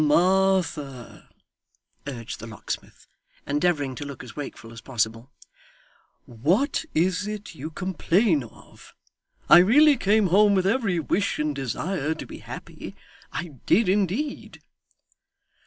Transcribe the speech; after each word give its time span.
'Martha,' 0.03 1.29
urged 2.07 2.39
the 2.39 2.47
locksmith, 2.47 3.05
endeavouring 3.45 3.93
to 3.93 4.03
look 4.03 4.23
as 4.23 4.35
wakeful 4.35 4.73
as 4.73 4.81
possible, 4.81 5.29
'what 6.25 6.85
is 6.95 7.27
it 7.27 7.53
you 7.53 7.69
complain 7.69 8.43
of? 8.43 8.95
I 9.47 9.59
really 9.59 9.97
came 9.97 10.29
home 10.29 10.55
with 10.55 10.65
every 10.65 10.99
wish 10.99 11.37
and 11.37 11.53
desire 11.55 12.15
to 12.15 12.25
be 12.25 12.39
happy. 12.39 12.95
I 13.31 13.49
did, 13.67 13.87
indeed. 13.87 14.63